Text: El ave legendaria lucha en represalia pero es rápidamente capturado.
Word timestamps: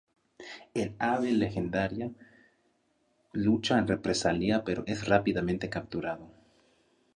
El 0.73 0.95
ave 0.97 1.31
legendaria 1.31 2.09
lucha 3.33 3.77
en 3.77 3.87
represalia 3.87 4.63
pero 4.63 4.81
es 4.87 5.07
rápidamente 5.07 5.69
capturado. 5.69 6.31